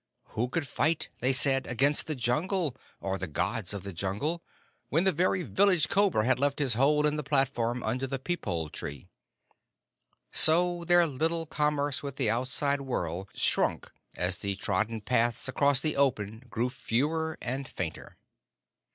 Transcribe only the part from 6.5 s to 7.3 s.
his hole in the